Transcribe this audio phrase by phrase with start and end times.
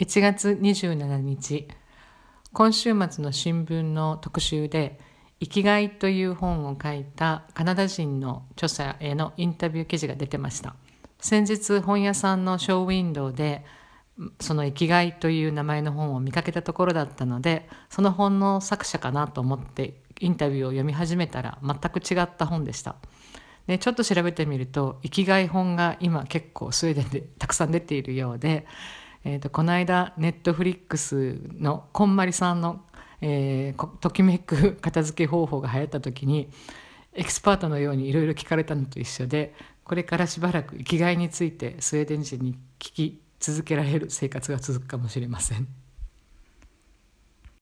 [0.00, 1.68] 1月27日
[2.52, 4.98] 今週末の新聞の特集で
[5.38, 10.74] 「生きがい」という本を書いたカナダ人の著者へのインタビュー記事が出てました。
[11.20, 13.64] 先日本屋さんのショーウィンドウで
[14.40, 22.96] その「生きがい」という名前の本を見かけたところだったのでその本の作者かなと思ってインタビューを読み始めたら全く違った本でした。
[23.68, 28.66] でちょっと調べてみると生きがい本が今結構スウェーデンでたくさん出ているようで
[29.24, 32.82] えーと、この間ネットフリックスのこんまりさんの、
[33.22, 36.50] えー、ときめく 片付け方法が流行った時に
[37.14, 45.83] エキスパートのようにいろいろ聞かれたのと一緒でこれからしばらく生きがいについてスウェーデン人に聞き続けられる生活が続くかもしれません。